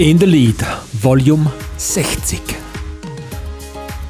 In 0.00 0.18
the 0.18 0.24
Lead, 0.24 0.64
Volume 0.94 1.52
60. 1.76 2.40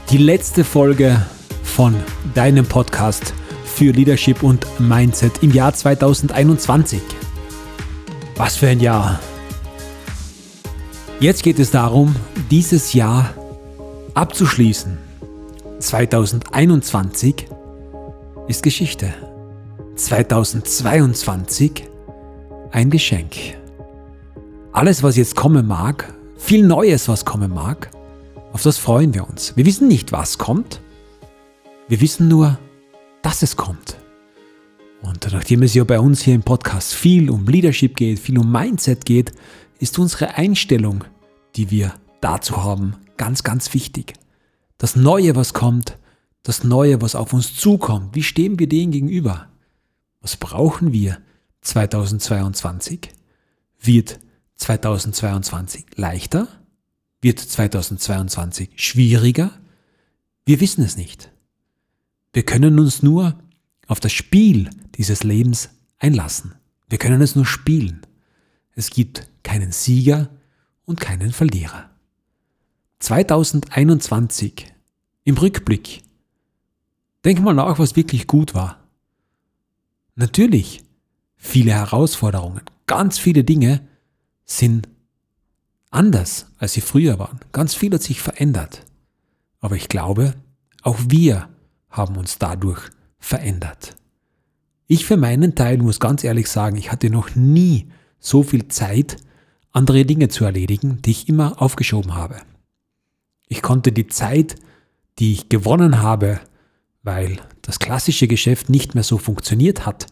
Die 0.09 0.19
letzte 0.19 0.63
Folge 0.63 1.27
von 1.65 1.97
deinem 2.33 2.65
Podcast 2.65 3.35
für 3.65 3.91
Leadership 3.91 4.45
und 4.45 4.65
Mindset 4.79 5.43
im 5.43 5.51
Jahr 5.51 5.75
2021. 5.75 7.01
Was 8.37 8.55
für 8.55 8.69
ein 8.69 8.79
Jahr. 8.79 9.19
Jetzt 11.19 11.43
geht 11.43 11.59
es 11.59 11.73
darum, 11.73 12.15
dieses 12.53 12.93
Jahr 12.93 13.35
abzuschließen. 14.15 14.97
2021 15.81 17.49
ist 18.47 18.63
Geschichte. 18.63 19.13
2022 19.97 21.83
ein 22.71 22.91
Geschenk 22.91 23.60
alles, 24.73 25.03
was 25.03 25.17
jetzt 25.17 25.37
kommen 25.37 25.67
mag, 25.67 26.13
viel 26.37 26.67
Neues, 26.67 27.09
was 27.09 27.25
kommen 27.25 27.53
mag, 27.53 27.91
auf 28.53 28.63
das 28.63 28.79
freuen 28.79 29.15
wir 29.15 29.29
uns. 29.29 29.57
Wir 29.57 29.67
wissen 29.67 29.89
nicht, 29.89 30.13
was 30.13 30.39
kommt. 30.39 30.81
Wir 31.89 32.01
wissen 32.01 32.29
nur, 32.29 32.59
dass 33.23 33.43
es 33.43 33.57
kommt. 33.57 33.97
Und 35.03 35.29
nachdem 35.33 35.63
es 35.63 35.75
ja 35.75 35.85
bei 35.85 35.99
uns 35.99 36.23
hier 36.23 36.35
im 36.35 36.43
Podcast 36.43 36.95
viel 36.95 37.31
um 37.31 37.47
Leadership 37.47 37.97
geht, 37.97 38.19
viel 38.19 38.39
um 38.39 38.51
Mindset 38.51 39.05
geht, 39.05 39.33
ist 39.79 39.99
unsere 39.99 40.35
Einstellung, 40.35 41.05
die 41.57 41.71
wir 41.71 41.95
dazu 42.21 42.63
haben, 42.63 42.97
ganz, 43.17 43.43
ganz 43.43 43.73
wichtig. 43.75 44.15
Das 44.79 44.95
Neue, 44.95 45.37
was 45.37 45.55
kommt, 45.55 45.97
das 46.43 46.65
Neue, 46.65 47.01
was 47.01 47.15
auf 47.15 47.33
uns 47.33 47.57
zukommt, 47.57 48.15
wie 48.15 48.23
stehen 48.23 48.59
wir 48.59 48.69
dem 48.69 48.91
gegenüber? 48.91 49.47
Was 50.21 50.37
brauchen 50.37 50.93
wir 50.93 51.19
2022? 51.63 53.11
Wird 53.81 54.21
2022 54.61 55.87
leichter? 55.97 56.47
Wird 57.23 57.39
2022 57.39 58.71
schwieriger? 58.77 59.53
Wir 60.45 60.61
wissen 60.61 60.85
es 60.85 60.97
nicht. 60.97 61.33
Wir 62.33 62.45
können 62.45 62.79
uns 62.79 63.03
nur 63.03 63.39
auf 63.87 64.01
das 64.01 64.13
Spiel 64.13 64.71
dieses 64.97 65.23
Lebens 65.25 65.71
einlassen. 65.99 66.55
Wir 66.89 66.99
können 66.99 67.23
es 67.23 67.35
nur 67.35 67.47
spielen. 67.47 68.03
Es 68.75 68.91
gibt 68.91 69.31
keinen 69.43 69.73
Sieger 69.73 70.29
und 70.85 71.01
keinen 71.01 71.33
Verlierer. 71.33 71.91
2021 73.01 74.67
im 75.25 75.39
Rückblick. 75.39 76.03
Denk 77.25 77.41
mal 77.41 77.55
nach, 77.55 77.79
was 77.79 77.97
wirklich 77.97 78.27
gut 78.27 78.55
war. 78.55 78.87
Natürlich 80.17 80.83
viele 81.37 81.73
Herausforderungen, 81.73 82.63
ganz 82.87 83.19
viele 83.19 83.43
Dinge, 83.43 83.89
sind 84.51 84.89
anders, 85.91 86.47
als 86.59 86.73
sie 86.73 86.81
früher 86.81 87.19
waren. 87.19 87.41
Ganz 87.53 87.75
viel 87.75 87.93
hat 87.93 88.03
sich 88.03 88.21
verändert. 88.21 88.85
Aber 89.61 89.77
ich 89.77 89.89
glaube, 89.89 90.35
auch 90.83 90.99
wir 91.09 91.49
haben 91.89 92.17
uns 92.17 92.39
dadurch 92.39 92.81
verändert. 93.19 93.97
Ich 94.87 95.05
für 95.05 95.17
meinen 95.17 95.55
Teil 95.55 95.79
muss 95.79 96.01
ganz 96.01 96.25
ehrlich 96.25 96.49
sagen, 96.49 96.77
ich 96.77 96.91
hatte 96.91 97.11
noch 97.11 97.35
nie 97.37 97.91
so 98.19 98.43
viel 98.43 98.69
Zeit, 98.69 99.19
andere 99.73 100.05
Dinge 100.05 100.29
zu 100.29 100.45
erledigen, 100.45 101.01
die 101.03 101.13
ich 101.13 101.29
immer 101.29 101.63
aufgeschoben 101.63 102.15
habe. 102.15 102.37
Ich 103.47 103.63
konnte 103.63 103.93
die 103.93 104.09
Zeit, 104.09 104.57
die 105.19 105.33
ich 105.33 105.49
gewonnen 105.49 106.03
habe, 106.03 106.41
weil 107.03 107.39
das 107.63 107.79
klassische 107.79 108.27
Geschäft 108.27 108.69
nicht 108.69 108.95
mehr 108.95 109.05
so 109.05 109.19
funktioniert 109.19 109.87
hat, 109.87 110.07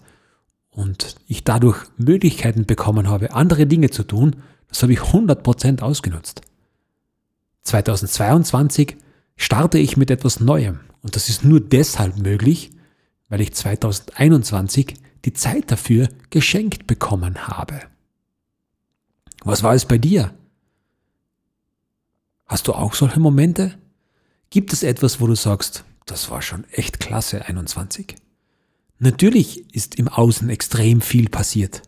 und 0.79 1.17
ich 1.27 1.43
dadurch 1.43 1.77
Möglichkeiten 1.97 2.65
bekommen 2.65 3.09
habe, 3.09 3.35
andere 3.35 3.67
Dinge 3.67 3.91
zu 3.91 4.05
tun, 4.05 4.37
das 4.69 4.81
habe 4.85 4.93
ich 4.93 5.01
100% 5.01 5.83
ausgenutzt. 5.83 6.43
2022 7.63 8.97
starte 9.37 9.79
ich 9.79 9.97
mit 9.97 10.09
etwas 10.13 10.39
Neuem 10.39 10.79
und 11.03 11.17
das 11.17 11.29
ist 11.29 11.43
nur 11.43 11.59
deshalb 11.59 12.19
möglich, 12.19 12.71
weil 13.29 13.41
ich 13.41 13.55
2021 13.55 14.95
die 15.25 15.33
Zeit 15.33 15.73
dafür 15.73 16.11
geschenkt 16.31 16.87
bekommen 16.87 17.49
habe. 17.49 17.81
Was 19.43 19.65
war 19.65 19.75
es 19.75 19.85
bei 19.85 19.99
dir? 19.99 20.33
Hast 22.47 22.69
du 22.69 22.73
auch 22.73 22.95
solche 22.95 23.19
Momente? 23.19 23.77
Gibt 24.51 24.73
es 24.73 24.85
etwas, 24.85 25.21
wo 25.21 25.27
du 25.27 25.35
sagst, 25.35 25.85
das 26.07 26.31
war 26.31 26.41
schon 26.41 26.63
echt 26.71 27.01
klasse 27.01 27.47
21? 27.47 28.15
Natürlich 28.99 29.75
ist 29.75 29.95
im 29.95 30.09
Außen 30.09 30.49
extrem 30.51 31.01
viel 31.01 31.29
passiert. 31.29 31.83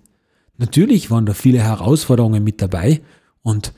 Natürlich 0.57 1.11
waren 1.11 1.27
da 1.27 1.35
viele 1.35 1.61
Herausforderungen 1.61 2.45
mit 2.45 2.63
dabei 2.63 3.03
und 3.43 3.73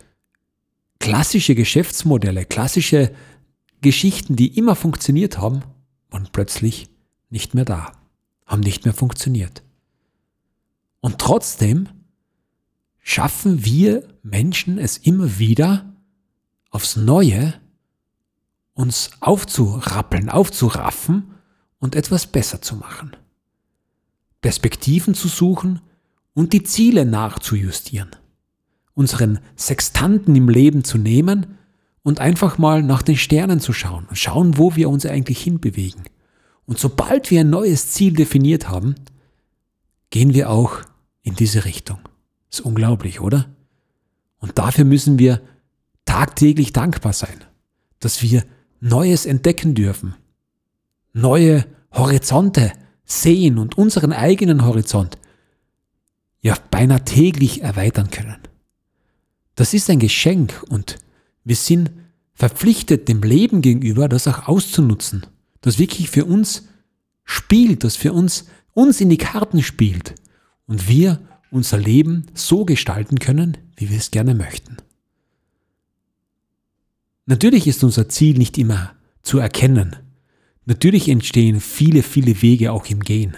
klassische 0.98 1.54
Geschäftsmodelle, 1.54 2.44
klassische 2.44 3.12
Geschichten, 3.80 4.36
die 4.36 4.56
immer 4.56 4.76
funktioniert 4.76 5.38
haben, 5.38 5.62
waren 6.10 6.28
plötzlich 6.30 6.88
nicht 7.30 7.54
mehr 7.54 7.64
da, 7.64 7.92
haben 8.46 8.60
nicht 8.60 8.84
mehr 8.84 8.94
funktioniert. 8.94 9.62
Und 11.00 11.18
trotzdem 11.18 11.88
schaffen 13.00 13.64
wir 13.64 14.06
Menschen 14.22 14.78
es 14.78 14.98
immer 14.98 15.38
wieder 15.38 15.94
aufs 16.70 16.96
Neue, 16.96 17.54
uns 18.74 19.10
aufzurappeln, 19.20 20.28
aufzuraffen 20.28 21.34
und 21.78 21.96
etwas 21.96 22.26
besser 22.26 22.62
zu 22.62 22.76
machen. 22.76 23.16
Perspektiven 24.42 25.14
zu 25.14 25.28
suchen 25.28 25.80
und 26.34 26.52
die 26.52 26.64
Ziele 26.64 27.06
nachzujustieren. 27.06 28.10
Unseren 28.94 29.38
Sextanten 29.56 30.36
im 30.36 30.48
Leben 30.48 30.84
zu 30.84 30.98
nehmen 30.98 31.58
und 32.02 32.20
einfach 32.20 32.58
mal 32.58 32.82
nach 32.82 33.02
den 33.02 33.16
Sternen 33.16 33.60
zu 33.60 33.72
schauen 33.72 34.06
und 34.08 34.16
schauen, 34.16 34.58
wo 34.58 34.76
wir 34.76 34.90
uns 34.90 35.06
eigentlich 35.06 35.40
hinbewegen. 35.42 36.02
Und 36.66 36.78
sobald 36.78 37.30
wir 37.30 37.40
ein 37.40 37.50
neues 37.50 37.92
Ziel 37.92 38.12
definiert 38.12 38.68
haben, 38.68 38.96
gehen 40.10 40.34
wir 40.34 40.50
auch 40.50 40.80
in 41.22 41.34
diese 41.34 41.64
Richtung. 41.64 42.00
Ist 42.50 42.60
unglaublich, 42.60 43.20
oder? 43.20 43.46
Und 44.38 44.58
dafür 44.58 44.84
müssen 44.84 45.18
wir 45.18 45.40
tagtäglich 46.04 46.72
dankbar 46.72 47.12
sein, 47.12 47.44
dass 48.00 48.22
wir 48.22 48.44
Neues 48.80 49.26
entdecken 49.26 49.74
dürfen, 49.76 50.16
neue 51.12 51.64
Horizonte 51.92 52.72
sehen 53.04 53.58
und 53.58 53.76
unseren 53.78 54.12
eigenen 54.12 54.64
Horizont 54.64 55.18
ja 56.40 56.56
beinahe 56.70 57.04
täglich 57.04 57.62
erweitern 57.62 58.10
können. 58.10 58.38
Das 59.54 59.74
ist 59.74 59.90
ein 59.90 59.98
Geschenk 59.98 60.62
und 60.68 60.98
wir 61.44 61.56
sind 61.56 61.90
verpflichtet, 62.34 63.08
dem 63.08 63.22
Leben 63.22 63.62
gegenüber 63.62 64.08
das 64.08 64.26
auch 64.26 64.48
auszunutzen, 64.48 65.26
das 65.60 65.78
wirklich 65.78 66.10
für 66.10 66.24
uns 66.24 66.68
spielt, 67.24 67.84
das 67.84 67.96
für 67.96 68.12
uns 68.12 68.46
uns 68.74 69.00
in 69.00 69.10
die 69.10 69.18
Karten 69.18 69.62
spielt 69.62 70.14
und 70.66 70.88
wir 70.88 71.20
unser 71.50 71.78
Leben 71.78 72.26
so 72.34 72.64
gestalten 72.64 73.18
können, 73.18 73.58
wie 73.76 73.90
wir 73.90 73.98
es 73.98 74.10
gerne 74.10 74.34
möchten. 74.34 74.78
Natürlich 77.26 77.66
ist 77.66 77.84
unser 77.84 78.08
Ziel 78.08 78.38
nicht 78.38 78.58
immer 78.58 78.94
zu 79.22 79.38
erkennen, 79.38 79.96
Natürlich 80.64 81.08
entstehen 81.08 81.60
viele, 81.60 82.02
viele 82.02 82.40
Wege 82.42 82.72
auch 82.72 82.86
im 82.86 83.00
Gehen. 83.00 83.36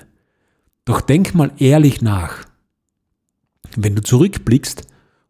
Doch 0.85 1.01
denk 1.01 1.35
mal 1.35 1.53
ehrlich 1.59 2.03
nach. 2.03 2.45
Wenn 3.77 3.95
du 3.95 4.03
zurückblickst 4.03 4.87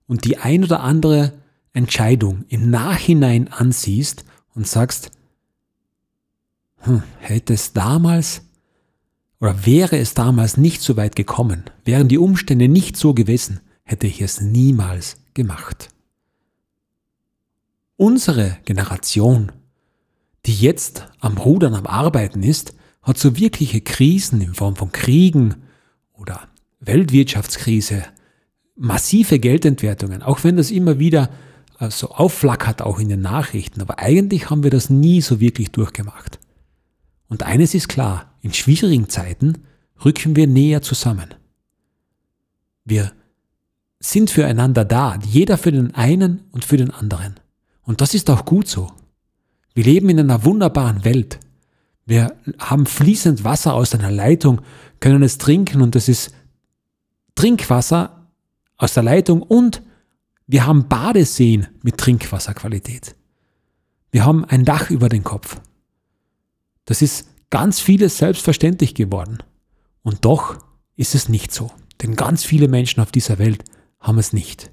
und 0.07 0.25
die 0.25 0.39
ein 0.39 0.65
oder 0.65 0.81
andere 0.81 1.33
Entscheidung 1.73 2.45
im 2.49 2.71
Nachhinein 2.71 3.49
ansiehst 3.49 4.25
und 4.55 4.67
sagst, 4.67 5.13
hm, 6.79 7.03
hätte 7.19 7.55
es 7.55 7.73
damals 7.73 8.43
oder 9.41 9.67
wäre 9.67 9.99
es 9.99 10.15
damals 10.15 10.57
nicht 10.57 10.83
so 10.83 10.97
weit 10.97 11.17
gekommen, 11.17 11.65
wären 11.85 12.09
die 12.09 12.19
Umstände 12.19 12.69
nicht 12.69 12.97
so 12.97 13.15
gewesen, 13.15 13.61
hätte 13.83 14.07
ich 14.07 14.21
es 14.21 14.41
niemals 14.41 15.17
gemacht. 15.35 15.91
Unsere 17.97 18.59
Generation 18.65 19.53
die 20.47 20.55
jetzt 20.55 21.09
am 21.21 21.39
Rudern 21.39 21.75
am 21.75 21.87
Arbeiten 21.87 22.43
ist, 22.43 22.75
hat 23.03 23.19
so 23.19 23.37
wirkliche 23.37 23.81
Krisen 23.81 24.41
in 24.41 24.55
Form 24.55 24.77
von 24.77 24.93
Kriegen 24.93 25.57
oder 26.13 26.49
Weltwirtschaftskrise, 26.81 28.05
massive 28.77 29.39
Geldentwertungen, 29.39 30.23
auch 30.23 30.45
wenn 30.45 30.57
das 30.57 30.71
immer 30.71 30.99
wieder 30.99 31.31
äh, 31.79 31.91
so 31.91 32.11
aufflackert, 32.11 32.83
auch 32.83 32.99
in 32.99 33.09
den 33.09 33.21
Nachrichten. 33.21 33.81
Aber 33.81 33.99
eigentlich 33.99 34.51
haben 34.51 34.63
wir 34.63 34.71
das 34.71 34.91
nie 34.91 35.21
so 35.21 35.41
wirklich 35.41 35.71
durchgemacht. 35.71 36.39
Und 37.29 37.43
eines 37.43 37.75
ist 37.75 37.89
klar, 37.89 38.35
in 38.43 38.53
schwierigen 38.53 39.09
Zeiten 39.09 39.65
rücken 40.05 40.37
wir 40.37 40.47
näher 40.47 40.83
zusammen. 40.83 41.35
Wir 42.85 43.13
sind 44.01 44.31
füreinander 44.31 44.85
da, 44.85 45.19
jeder 45.27 45.57
für 45.57 45.73
den 45.73 45.95
einen 45.95 46.43
und 46.53 46.65
für 46.65 46.77
den 46.77 46.91
anderen. 46.91 47.37
Und 47.83 48.01
das 48.01 48.13
ist 48.13 48.29
auch 48.29 48.45
gut 48.45 48.69
so. 48.69 48.91
Wir 49.75 49.85
leben 49.85 50.09
in 50.09 50.21
einer 50.21 50.45
wunderbaren 50.45 51.05
Welt. 51.05 51.41
Wir 52.07 52.37
haben 52.59 52.87
fließend 52.87 53.45
Wasser 53.45 53.75
aus 53.75 53.95
einer 53.95 54.11
Leitung, 54.11 54.61
können 55.01 55.23
es 55.23 55.39
trinken 55.39 55.83
und 55.83 55.97
es 55.97 56.09
ist 56.09 56.35
Trinkwasser 57.35 58.31
aus 58.77 58.95
der 58.95 59.03
Leitung 59.03 59.43
und 59.43 59.83
Wir 60.47 60.67
haben 60.67 60.89
Badeseen 60.89 61.69
mit 61.83 61.97
Trinkwasserqualität. 61.97 63.17
Wir 64.11 64.27
haben 64.27 64.45
ein 64.45 64.67
Dach 64.67 64.91
über 64.91 65.09
den 65.09 65.25
Kopf. 65.25 65.59
Das 66.85 67.01
ist 67.01 67.27
ganz 67.49 67.81
vieles 67.81 68.19
selbstverständlich 68.19 68.95
geworden. 68.95 69.39
Und 70.03 70.27
doch 70.27 70.59
ist 70.97 71.15
es 71.15 71.31
nicht 71.31 71.51
so. 71.51 71.71
Denn 72.03 72.15
ganz 72.15 72.45
viele 72.45 72.69
Menschen 72.69 73.01
auf 73.01 73.11
dieser 73.11 73.39
Welt 73.39 73.65
haben 74.01 74.19
es 74.19 74.35
nicht. 74.35 74.71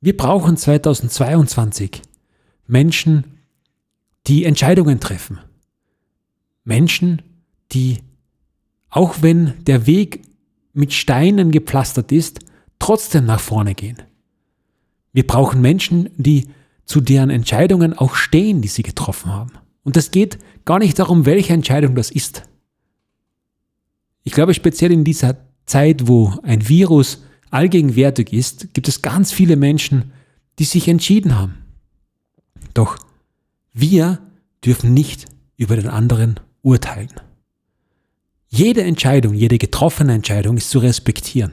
Wir 0.00 0.16
brauchen 0.16 0.56
2022 0.56 2.02
Menschen, 2.66 3.37
die 4.28 4.44
Entscheidungen 4.44 5.00
treffen. 5.00 5.40
Menschen, 6.64 7.22
die, 7.72 7.98
auch 8.90 9.22
wenn 9.22 9.54
der 9.64 9.86
Weg 9.86 10.22
mit 10.74 10.92
Steinen 10.92 11.50
gepflastert 11.50 12.12
ist, 12.12 12.40
trotzdem 12.78 13.24
nach 13.24 13.40
vorne 13.40 13.74
gehen. 13.74 14.02
Wir 15.12 15.26
brauchen 15.26 15.60
Menschen, 15.60 16.10
die 16.16 16.46
zu 16.84 17.00
deren 17.00 17.30
Entscheidungen 17.30 17.94
auch 17.94 18.14
stehen, 18.14 18.60
die 18.60 18.68
sie 18.68 18.82
getroffen 18.82 19.32
haben. 19.32 19.52
Und 19.82 19.96
es 19.96 20.10
geht 20.10 20.38
gar 20.64 20.78
nicht 20.78 20.98
darum, 20.98 21.26
welche 21.26 21.54
Entscheidung 21.54 21.94
das 21.94 22.10
ist. 22.10 22.42
Ich 24.22 24.32
glaube, 24.32 24.52
speziell 24.52 24.92
in 24.92 25.04
dieser 25.04 25.38
Zeit, 25.64 26.06
wo 26.06 26.34
ein 26.42 26.68
Virus 26.68 27.22
allgegenwärtig 27.50 28.32
ist, 28.32 28.74
gibt 28.74 28.88
es 28.88 29.00
ganz 29.00 29.32
viele 29.32 29.56
Menschen, 29.56 30.12
die 30.58 30.64
sich 30.64 30.86
entschieden 30.88 31.36
haben. 31.36 31.64
Doch 32.74 32.98
wir 33.72 34.18
dürfen 34.64 34.94
nicht 34.94 35.26
über 35.56 35.76
den 35.76 35.88
anderen 35.88 36.40
urteilen. 36.62 37.12
Jede 38.48 38.82
Entscheidung, 38.82 39.34
jede 39.34 39.58
getroffene 39.58 40.14
Entscheidung 40.14 40.56
ist 40.56 40.70
zu 40.70 40.78
respektieren. 40.78 41.52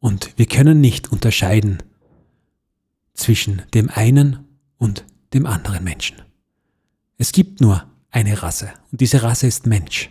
Und 0.00 0.36
wir 0.36 0.46
können 0.46 0.80
nicht 0.80 1.12
unterscheiden 1.12 1.78
zwischen 3.14 3.62
dem 3.74 3.88
einen 3.90 4.44
und 4.78 5.04
dem 5.32 5.46
anderen 5.46 5.84
Menschen. 5.84 6.16
Es 7.18 7.32
gibt 7.32 7.60
nur 7.60 7.84
eine 8.10 8.42
Rasse 8.42 8.72
und 8.90 9.00
diese 9.00 9.22
Rasse 9.22 9.46
ist 9.46 9.66
Mensch. 9.66 10.10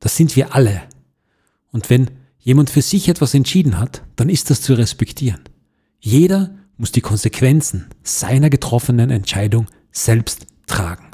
Das 0.00 0.16
sind 0.16 0.34
wir 0.36 0.54
alle. 0.54 0.82
Und 1.70 1.90
wenn 1.90 2.10
jemand 2.38 2.70
für 2.70 2.82
sich 2.82 3.08
etwas 3.08 3.34
entschieden 3.34 3.78
hat, 3.78 4.02
dann 4.16 4.28
ist 4.28 4.50
das 4.50 4.62
zu 4.62 4.74
respektieren. 4.74 5.40
Jeder 5.98 6.54
muss 6.76 6.92
die 6.92 7.00
Konsequenzen 7.00 7.86
seiner 8.02 8.50
getroffenen 8.50 9.10
Entscheidung 9.10 9.66
selbst 9.90 10.46
tragen. 10.66 11.10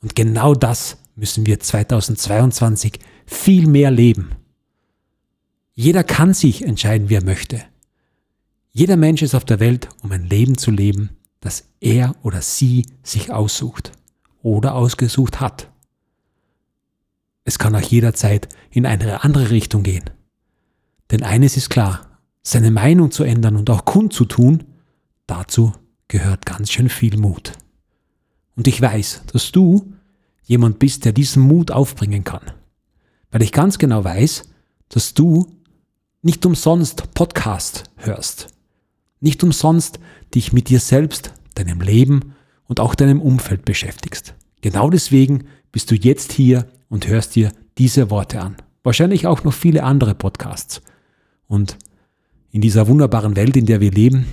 Und 0.00 0.14
genau 0.16 0.54
das 0.54 0.98
müssen 1.16 1.46
wir 1.46 1.60
2022 1.60 2.98
viel 3.26 3.66
mehr 3.66 3.90
leben. 3.90 4.32
Jeder 5.74 6.04
kann 6.04 6.34
sich 6.34 6.64
entscheiden, 6.64 7.08
wie 7.08 7.14
er 7.14 7.24
möchte. 7.24 7.62
Jeder 8.70 8.96
Mensch 8.96 9.22
ist 9.22 9.34
auf 9.34 9.44
der 9.44 9.60
Welt, 9.60 9.88
um 10.02 10.12
ein 10.12 10.24
Leben 10.24 10.58
zu 10.58 10.70
leben, 10.70 11.10
das 11.40 11.64
er 11.80 12.14
oder 12.22 12.42
sie 12.42 12.86
sich 13.02 13.32
aussucht 13.32 13.92
oder 14.42 14.74
ausgesucht 14.74 15.40
hat. 15.40 15.70
Es 17.44 17.58
kann 17.58 17.74
auch 17.76 17.82
jederzeit 17.82 18.48
in 18.70 18.86
eine 18.86 19.22
andere 19.22 19.50
Richtung 19.50 19.82
gehen. 19.82 20.10
Denn 21.10 21.22
eines 21.22 21.56
ist 21.56 21.70
klar, 21.70 22.13
seine 22.44 22.70
Meinung 22.70 23.10
zu 23.10 23.24
ändern 23.24 23.56
und 23.56 23.70
auch 23.70 23.84
kundzutun, 23.84 24.64
dazu 25.26 25.72
gehört 26.08 26.46
ganz 26.46 26.70
schön 26.70 26.88
viel 26.88 27.16
Mut. 27.16 27.52
Und 28.54 28.68
ich 28.68 28.80
weiß, 28.80 29.22
dass 29.32 29.50
du 29.50 29.92
jemand 30.44 30.78
bist, 30.78 31.04
der 31.04 31.12
diesen 31.12 31.42
Mut 31.42 31.70
aufbringen 31.70 32.22
kann. 32.22 32.52
Weil 33.30 33.42
ich 33.42 33.50
ganz 33.50 33.78
genau 33.78 34.04
weiß, 34.04 34.44
dass 34.90 35.14
du 35.14 35.46
nicht 36.22 36.44
umsonst 36.46 37.14
Podcast 37.14 37.84
hörst. 37.96 38.48
Nicht 39.20 39.42
umsonst 39.42 39.98
dich 40.34 40.52
mit 40.52 40.68
dir 40.68 40.80
selbst, 40.80 41.32
deinem 41.54 41.80
Leben 41.80 42.34
und 42.68 42.78
auch 42.78 42.94
deinem 42.94 43.20
Umfeld 43.20 43.64
beschäftigst. 43.64 44.34
Genau 44.60 44.90
deswegen 44.90 45.48
bist 45.72 45.90
du 45.90 45.94
jetzt 45.94 46.32
hier 46.32 46.68
und 46.88 47.08
hörst 47.08 47.34
dir 47.34 47.52
diese 47.78 48.10
Worte 48.10 48.40
an. 48.40 48.56
Wahrscheinlich 48.82 49.26
auch 49.26 49.44
noch 49.44 49.52
viele 49.52 49.82
andere 49.82 50.14
Podcasts. 50.14 50.82
Und 51.46 51.76
in 52.54 52.60
dieser 52.60 52.86
wunderbaren 52.86 53.34
Welt, 53.34 53.56
in 53.56 53.66
der 53.66 53.80
wir 53.80 53.90
leben, 53.90 54.26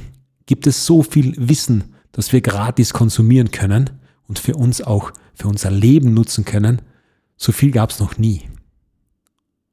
gibt 0.45 0.67
es 0.67 0.85
so 0.85 1.01
viel 1.01 1.33
Wissen, 1.37 1.95
das 2.11 2.31
wir 2.31 2.41
gratis 2.41 2.93
konsumieren 2.93 3.49
können 3.49 3.89
und 4.27 4.37
für 4.37 4.55
uns 4.55 4.79
auch 4.79 5.11
für 5.33 5.47
unser 5.47 5.71
Leben 5.71 6.13
nutzen 6.13 6.45
können, 6.45 6.83
so 7.35 7.51
viel 7.51 7.71
gab 7.71 7.89
es 7.89 7.99
noch 7.99 8.19
nie. 8.19 8.43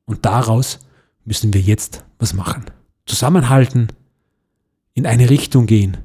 Und 0.07 0.25
daraus 0.25 0.79
müssen 1.27 1.53
wir 1.53 1.61
jetzt 1.61 2.07
was 2.19 2.33
machen. 2.33 2.65
Zusammenhalten, 3.05 3.89
in 4.95 5.05
eine 5.05 5.29
Richtung 5.29 5.67
gehen, 5.67 5.99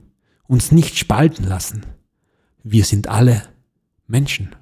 uns 0.45 0.74
nicht 0.74 0.98
spalten 0.98 1.45
lassen. 1.45 1.86
Wir 2.62 2.84
sind 2.84 3.07
alle 3.07 3.44
Menschen. 4.06 4.54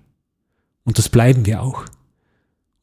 Und 0.84 1.00
das 1.00 1.10
bleiben 1.10 1.48
wir 1.48 1.64
auch. 1.64 1.86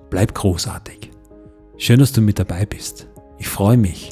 bleib 0.10 0.36
großartig. 0.36 1.10
Schön, 1.78 2.02
dass 2.02 2.12
du 2.12 2.20
mit 2.20 2.38
dabei 2.38 2.66
bist. 2.66 3.08
Ich 3.38 3.48
freue 3.48 3.78
mich 3.78 4.12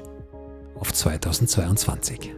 auf 0.76 0.94
2022. 0.94 2.32